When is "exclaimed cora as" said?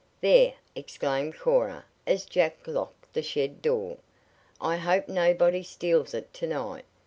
0.75-2.25